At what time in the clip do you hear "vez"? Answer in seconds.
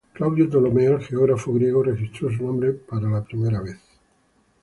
3.61-3.77